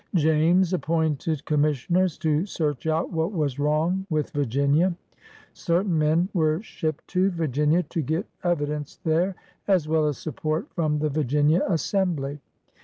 [0.15, 4.95] James appointed commissioners to search out what was wrong with Virginia.
[5.53, 9.35] Certain men were shipped to Virginia to get evidence there,
[9.67, 12.39] as well as support from the Virginia Assembly.